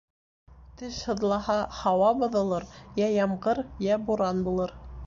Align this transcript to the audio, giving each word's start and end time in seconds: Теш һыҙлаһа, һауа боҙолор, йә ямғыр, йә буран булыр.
Теш 0.81 0.97
һыҙлаһа, 1.09 1.57
һауа 1.81 2.09
боҙолор, 2.23 2.67
йә 3.03 3.13
ямғыр, 3.21 3.67
йә 3.89 4.05
буран 4.11 4.47
булыр. 4.51 4.81